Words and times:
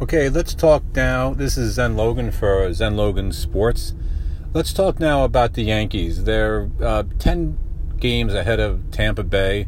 Okay, 0.00 0.28
let's 0.28 0.54
talk 0.54 0.84
now. 0.94 1.34
This 1.34 1.58
is 1.58 1.74
Zen 1.74 1.96
Logan 1.96 2.30
for 2.30 2.72
Zen 2.72 2.96
Logan 2.96 3.32
Sports. 3.32 3.94
Let's 4.54 4.72
talk 4.72 5.00
now 5.00 5.24
about 5.24 5.54
the 5.54 5.62
Yankees. 5.62 6.22
They're 6.22 6.70
uh, 6.80 7.02
10 7.18 7.58
games 7.98 8.32
ahead 8.32 8.60
of 8.60 8.92
Tampa 8.92 9.24
Bay. 9.24 9.66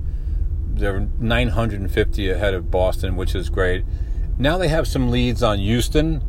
They're 0.72 1.08
950 1.18 2.30
ahead 2.30 2.54
of 2.54 2.70
Boston, 2.70 3.16
which 3.16 3.34
is 3.34 3.50
great. 3.50 3.84
Now 4.38 4.56
they 4.56 4.68
have 4.68 4.86
some 4.86 5.10
leads 5.10 5.42
on 5.42 5.58
Houston, 5.58 6.22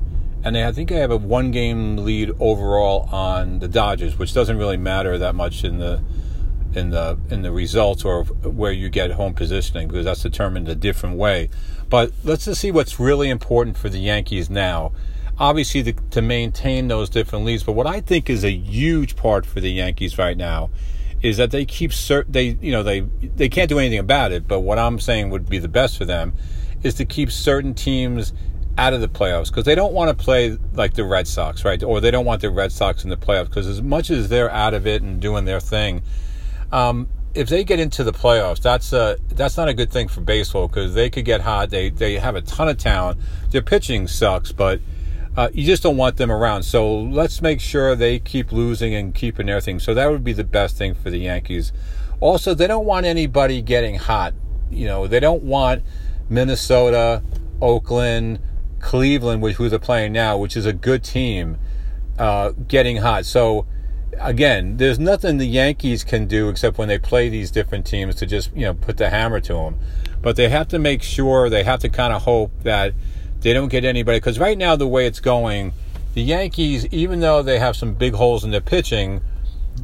and 0.43 0.55
they, 0.55 0.65
I 0.65 0.71
think 0.71 0.89
they 0.89 0.95
have 0.95 1.11
a 1.11 1.17
one 1.17 1.51
game 1.51 1.97
lead 1.97 2.31
overall 2.39 3.07
on 3.11 3.59
the 3.59 3.67
Dodgers, 3.67 4.17
which 4.17 4.33
doesn't 4.33 4.57
really 4.57 4.77
matter 4.77 5.19
that 5.19 5.35
much 5.35 5.63
in 5.63 5.77
the 5.77 6.01
in 6.73 6.89
the 6.89 7.17
in 7.29 7.41
the 7.41 7.51
results 7.51 8.05
or 8.05 8.23
where 8.23 8.71
you 8.71 8.89
get 8.89 9.11
home 9.11 9.33
positioning 9.33 9.87
because 9.87 10.05
that's 10.05 10.21
determined 10.21 10.69
a 10.69 10.75
different 10.75 11.17
way. 11.17 11.49
But 11.89 12.11
let's 12.23 12.45
just 12.45 12.61
see 12.61 12.71
what's 12.71 12.99
really 12.99 13.29
important 13.29 13.77
for 13.77 13.89
the 13.89 13.99
Yankees 13.99 14.49
now. 14.49 14.91
Obviously, 15.37 15.81
the, 15.81 15.93
to 16.11 16.21
maintain 16.21 16.87
those 16.87 17.09
different 17.09 17.45
leads, 17.45 17.63
but 17.63 17.71
what 17.73 17.87
I 17.87 17.99
think 18.01 18.29
is 18.29 18.43
a 18.43 18.51
huge 18.51 19.15
part 19.15 19.45
for 19.45 19.59
the 19.59 19.71
Yankees 19.71 20.17
right 20.17 20.37
now 20.37 20.69
is 21.21 21.37
that 21.37 21.51
they 21.51 21.65
keep 21.65 21.91
cert- 21.91 22.25
they 22.29 22.57
you 22.61 22.71
know 22.71 22.83
they 22.83 23.01
they 23.01 23.49
can't 23.49 23.69
do 23.69 23.79
anything 23.79 23.99
about 23.99 24.31
it. 24.31 24.47
But 24.47 24.61
what 24.61 24.79
I'm 24.79 24.99
saying 24.99 25.29
would 25.29 25.49
be 25.49 25.59
the 25.59 25.67
best 25.67 25.97
for 25.97 26.05
them 26.05 26.33
is 26.83 26.95
to 26.95 27.05
keep 27.05 27.31
certain 27.31 27.73
teams 27.73 28.33
out 28.77 28.93
of 28.93 29.01
the 29.01 29.07
playoffs 29.07 29.47
because 29.47 29.65
they 29.65 29.75
don't 29.75 29.93
want 29.93 30.17
to 30.17 30.23
play 30.23 30.57
like 30.73 30.93
the 30.93 31.03
Red 31.03 31.27
Sox, 31.27 31.65
right? 31.65 31.81
Or 31.83 31.99
they 31.99 32.11
don't 32.11 32.25
want 32.25 32.41
the 32.41 32.49
Red 32.49 32.71
Sox 32.71 33.03
in 33.03 33.09
the 33.09 33.17
playoffs 33.17 33.45
because 33.45 33.67
as 33.67 33.81
much 33.81 34.09
as 34.09 34.29
they're 34.29 34.49
out 34.49 34.73
of 34.73 34.87
it 34.87 35.01
and 35.01 35.19
doing 35.19 35.45
their 35.45 35.59
thing, 35.59 36.01
um, 36.71 37.07
if 37.33 37.49
they 37.49 37.63
get 37.63 37.79
into 37.79 38.03
the 38.03 38.11
playoffs, 38.11 38.61
that's 38.61 38.93
a 38.93 39.17
that's 39.29 39.57
not 39.57 39.67
a 39.67 39.73
good 39.73 39.91
thing 39.91 40.07
for 40.07 40.21
baseball 40.21 40.67
because 40.67 40.93
they 40.93 41.09
could 41.09 41.25
get 41.25 41.41
hot. 41.41 41.69
They 41.69 41.89
they 41.89 42.17
have 42.17 42.35
a 42.35 42.41
ton 42.41 42.67
of 42.67 42.77
talent. 42.77 43.19
Their 43.51 43.61
pitching 43.61 44.07
sucks, 44.07 44.51
but 44.51 44.79
uh, 45.37 45.49
you 45.53 45.65
just 45.65 45.83
don't 45.83 45.97
want 45.97 46.17
them 46.17 46.31
around. 46.31 46.63
So 46.63 46.93
let's 46.93 47.41
make 47.41 47.61
sure 47.61 47.95
they 47.95 48.19
keep 48.19 48.51
losing 48.51 48.93
and 48.93 49.15
keeping 49.15 49.47
everything. 49.49 49.79
So 49.79 49.93
that 49.93 50.09
would 50.09 50.23
be 50.23 50.33
the 50.33 50.43
best 50.43 50.77
thing 50.77 50.93
for 50.93 51.09
the 51.09 51.19
Yankees. 51.19 51.71
Also, 52.19 52.53
they 52.53 52.67
don't 52.67 52.85
want 52.85 53.05
anybody 53.05 53.61
getting 53.61 53.95
hot. 53.95 54.33
You 54.69 54.87
know, 54.87 55.07
they 55.07 55.19
don't 55.19 55.43
want 55.43 55.83
Minnesota, 56.29 57.23
Oakland, 57.61 58.39
Cleveland, 58.79 59.41
which 59.41 59.55
who 59.55 59.69
they're 59.69 59.79
playing 59.79 60.11
now, 60.11 60.37
which 60.37 60.57
is 60.57 60.65
a 60.65 60.73
good 60.73 61.03
team, 61.03 61.57
uh, 62.19 62.51
getting 62.67 62.97
hot. 62.97 63.25
So 63.25 63.65
again, 64.19 64.77
there's 64.77 64.99
nothing 64.99 65.37
the 65.37 65.45
Yankees 65.45 66.03
can 66.03 66.25
do 66.25 66.49
except 66.49 66.77
when 66.77 66.87
they 66.87 66.97
play 66.97 67.29
these 67.29 67.51
different 67.51 67.85
teams 67.85 68.15
to 68.15 68.25
just 68.25 68.55
you 68.55 68.63
know 68.63 68.73
put 68.73 68.97
the 68.97 69.09
hammer 69.09 69.39
to 69.41 69.53
them. 69.53 69.79
But 70.21 70.35
they 70.35 70.49
have 70.49 70.67
to 70.69 70.79
make 70.79 71.01
sure 71.01 71.49
they 71.49 71.63
have 71.63 71.79
to 71.81 71.89
kind 71.89 72.13
of 72.13 72.23
hope 72.23 72.51
that 72.63 72.93
they 73.41 73.53
don't 73.53 73.69
get 73.69 73.83
anybody 73.83 74.19
because 74.19 74.39
right 74.39 74.57
now 74.57 74.75
the 74.75 74.87
way 74.87 75.07
it's 75.07 75.19
going, 75.19 75.73
the 76.13 76.21
Yankees, 76.21 76.85
even 76.87 77.19
though 77.21 77.41
they 77.41 77.59
have 77.59 77.75
some 77.75 77.93
big 77.93 78.13
holes 78.13 78.43
in 78.43 78.51
their 78.51 78.61
pitching, 78.61 79.21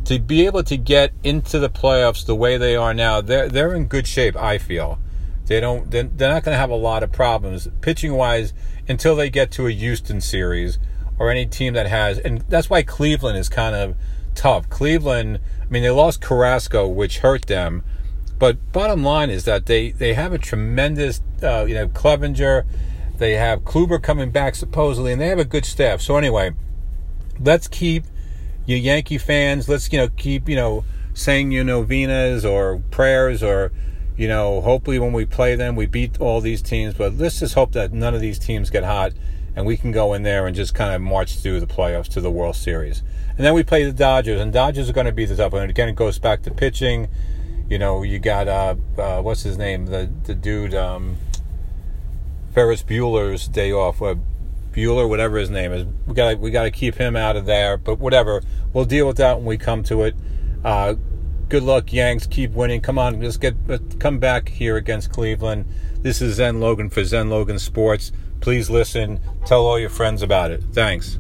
to 0.06 0.20
be 0.20 0.46
able 0.46 0.64
to 0.64 0.78
get 0.78 1.12
into 1.24 1.60
the 1.60 1.70
playoffs 1.70 2.26
the 2.26 2.36
way 2.36 2.58
they 2.58 2.76
are 2.76 2.94
now, 2.94 3.22
they're 3.22 3.50
they're 3.50 3.74
in 3.74 3.86
good 3.86 4.08
shape. 4.08 4.36
I 4.36 4.58
feel 4.58 5.00
they 5.48 5.60
don't 5.60 5.90
they're, 5.90 6.04
they're 6.04 6.32
not 6.32 6.44
going 6.44 6.54
to 6.54 6.60
have 6.60 6.70
a 6.70 6.76
lot 6.76 7.04
of 7.04 7.12
problems 7.12 7.68
pitching 7.82 8.14
wise 8.14 8.54
until 8.88 9.16
they 9.16 9.30
get 9.30 9.52
to 9.52 9.68
a 9.68 9.72
Houston 9.72 10.22
series 10.22 10.78
or 11.20 11.32
any 11.32 11.46
team 11.46 11.74
that 11.74 11.88
has, 11.88 12.20
and 12.20 12.42
that's 12.48 12.70
why 12.70 12.84
Cleveland 12.84 13.38
is 13.38 13.50
kind 13.50 13.76
of 13.76 13.96
tough. 14.38 14.70
Cleveland, 14.70 15.40
I 15.62 15.66
mean, 15.70 15.84
they 15.84 15.90
lost 15.90 16.22
Carrasco, 16.22 16.88
which 16.88 17.20
hurt 17.20 17.48
them. 17.48 17.84
But 18.40 18.72
bottom 18.72 19.04
line 19.04 19.30
is 19.30 19.44
that 19.46 19.66
they, 19.66 19.92
they 19.92 20.14
have 20.14 20.32
a 20.32 20.38
tremendous, 20.38 21.22
uh, 21.44 21.66
you 21.68 21.74
know, 21.74 21.88
Clevinger. 21.88 22.66
They 23.18 23.34
have 23.34 23.62
Kluber 23.62 24.02
coming 24.02 24.30
back 24.30 24.56
supposedly, 24.56 25.12
and 25.12 25.20
they 25.20 25.28
have 25.28 25.40
a 25.40 25.46
good 25.46 25.66
staff. 25.66 26.02
So 26.02 26.18
anyway, 26.18 26.52
let's 27.40 27.68
keep 27.68 28.06
you 28.68 28.76
Yankee 28.76 29.18
fans. 29.18 29.68
Let's 29.68 29.92
you 29.92 29.98
know 29.98 30.10
keep 30.10 30.48
you 30.48 30.56
know 30.56 30.86
saying 31.16 31.52
your 31.52 31.64
novenas 31.64 32.46
or 32.46 32.78
prayers 32.92 33.42
or 33.42 33.72
you 34.16 34.28
know 34.28 34.62
hopefully 34.62 35.00
when 35.00 35.14
we 35.14 35.26
play 35.26 35.56
them 35.56 35.76
we 35.76 35.88
beat 35.88 36.22
all 36.22 36.42
these 36.42 36.62
teams. 36.62 36.94
But 36.94 37.16
let's 37.16 37.40
just 37.40 37.56
hope 37.56 37.72
that 37.72 37.92
none 37.92 38.14
of 38.14 38.22
these 38.22 38.38
teams 38.38 38.70
get 38.70 38.84
hot 38.84 39.14
and 39.58 39.66
we 39.66 39.76
can 39.76 39.92
go 39.92 40.14
in 40.14 40.22
there 40.22 40.46
and 40.46 40.56
just 40.56 40.76
kind 40.76 40.94
of 40.94 41.02
march 41.02 41.40
through 41.40 41.60
the 41.60 41.66
playoffs 41.66 42.08
to 42.10 42.22
the 42.22 42.30
World 42.30 42.56
Series. 42.56 43.02
And 43.36 43.40
then 43.40 43.56
we 43.56 43.64
play 43.64 43.84
the 43.84 43.92
Dodgers, 43.92 44.40
and 44.40 44.54
Dodgers 44.54 44.88
are 44.88 44.94
going 44.94 45.08
to 45.08 45.12
be 45.12 45.26
the 45.26 45.36
tough. 45.36 45.52
And 45.54 45.68
again, 45.68 45.90
it 45.90 45.96
goes 45.96 46.20
back 46.20 46.44
to 46.44 46.52
pitching. 46.52 47.08
You 47.68 47.80
know, 47.80 48.04
you 48.04 48.20
got 48.20 48.48
uh, 48.48 48.76
uh 49.00 49.22
what's 49.24 49.42
his 49.42 49.58
name, 49.58 49.88
the 49.88 50.12
the 50.26 50.36
dude, 50.36 50.76
um, 50.76 51.18
Ferris 52.54 52.84
Bueller's 52.84 53.48
day 53.48 53.72
off. 53.72 54.00
Uh, 54.00 54.16
Bueller, 54.74 55.10
whatever 55.10 55.38
his 55.38 55.50
name 55.50 55.74
is, 55.74 55.88
we 56.06 56.14
got 56.14 56.38
we 56.38 56.52
got 56.52 56.64
to 56.64 56.72
keep 56.72 56.94
him 56.94 57.16
out 57.16 57.36
of 57.36 57.48
there. 57.48 57.78
But 57.78 57.98
whatever, 57.98 58.44
we'll 58.74 58.86
deal 58.86 59.08
with 59.08 59.18
that 59.18 59.38
when 59.38 59.46
we 59.46 59.58
come 59.58 59.82
to 59.86 60.04
it. 60.04 60.16
Uh, 60.64 60.94
good 61.50 61.64
luck, 61.64 61.92
Yanks. 61.92 62.28
Keep 62.28 62.52
winning. 62.52 62.80
Come 62.80 63.00
on, 63.00 63.20
let's 63.20 63.38
get 63.38 63.56
come 63.98 64.20
back 64.20 64.50
here 64.50 64.78
against 64.78 65.12
Cleveland. 65.12 65.66
This 66.00 66.22
is 66.22 66.36
Zen 66.36 66.60
Logan 66.60 66.92
for 66.92 67.04
Zen 67.04 67.32
Logan 67.32 67.58
Sports. 67.58 68.12
Please 68.40 68.70
listen. 68.70 69.20
Tell 69.46 69.66
all 69.66 69.80
your 69.80 69.90
friends 69.90 70.22
about 70.22 70.52
it. 70.52 70.64
Thanks. 70.74 71.20